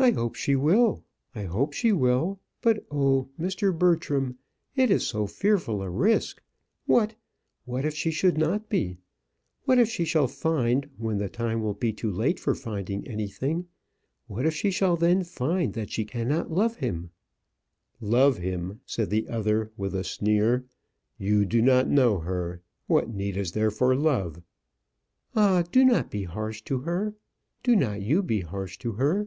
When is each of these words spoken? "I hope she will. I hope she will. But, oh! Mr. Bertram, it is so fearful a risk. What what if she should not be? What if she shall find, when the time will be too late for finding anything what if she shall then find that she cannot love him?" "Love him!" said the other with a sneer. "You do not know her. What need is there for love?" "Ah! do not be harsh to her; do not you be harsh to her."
"I 0.00 0.12
hope 0.12 0.36
she 0.36 0.54
will. 0.54 1.02
I 1.34 1.42
hope 1.42 1.72
she 1.72 1.90
will. 1.90 2.38
But, 2.62 2.86
oh! 2.88 3.30
Mr. 3.38 3.76
Bertram, 3.76 4.38
it 4.76 4.92
is 4.92 5.04
so 5.04 5.26
fearful 5.26 5.82
a 5.82 5.90
risk. 5.90 6.40
What 6.86 7.16
what 7.64 7.84
if 7.84 7.94
she 7.96 8.12
should 8.12 8.38
not 8.38 8.68
be? 8.68 8.98
What 9.64 9.76
if 9.80 9.88
she 9.88 10.04
shall 10.04 10.28
find, 10.28 10.88
when 10.98 11.18
the 11.18 11.28
time 11.28 11.62
will 11.62 11.74
be 11.74 11.92
too 11.92 12.12
late 12.12 12.38
for 12.38 12.54
finding 12.54 13.08
anything 13.08 13.66
what 14.28 14.46
if 14.46 14.54
she 14.54 14.70
shall 14.70 14.96
then 14.96 15.24
find 15.24 15.72
that 15.74 15.90
she 15.90 16.04
cannot 16.04 16.48
love 16.48 16.76
him?" 16.76 17.10
"Love 18.00 18.38
him!" 18.38 18.78
said 18.86 19.10
the 19.10 19.26
other 19.28 19.72
with 19.76 19.96
a 19.96 20.04
sneer. 20.04 20.64
"You 21.18 21.44
do 21.44 21.60
not 21.60 21.88
know 21.88 22.18
her. 22.20 22.62
What 22.86 23.12
need 23.12 23.36
is 23.36 23.50
there 23.50 23.72
for 23.72 23.96
love?" 23.96 24.44
"Ah! 25.34 25.62
do 25.72 25.84
not 25.84 26.08
be 26.08 26.22
harsh 26.22 26.62
to 26.66 26.78
her; 26.82 27.16
do 27.64 27.74
not 27.74 28.00
you 28.00 28.22
be 28.22 28.42
harsh 28.42 28.78
to 28.78 28.92
her." 28.92 29.26